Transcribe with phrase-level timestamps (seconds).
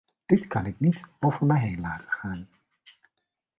[0.25, 2.49] Dit kan ik niet over mij heen laten gaan.